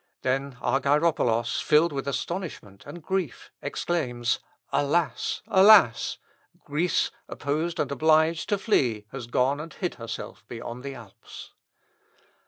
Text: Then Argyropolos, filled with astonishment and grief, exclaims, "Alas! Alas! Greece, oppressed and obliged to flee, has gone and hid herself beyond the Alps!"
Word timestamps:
Then 0.23 0.57
Argyropolos, 0.63 1.61
filled 1.61 1.93
with 1.93 2.07
astonishment 2.07 2.87
and 2.87 3.03
grief, 3.03 3.51
exclaims, 3.61 4.39
"Alas! 4.73 5.43
Alas! 5.45 6.17
Greece, 6.65 7.11
oppressed 7.29 7.77
and 7.77 7.91
obliged 7.91 8.49
to 8.49 8.57
flee, 8.57 9.05
has 9.11 9.27
gone 9.27 9.59
and 9.59 9.71
hid 9.75 9.93
herself 10.01 10.43
beyond 10.47 10.81
the 10.81 10.95
Alps!" 10.95 11.53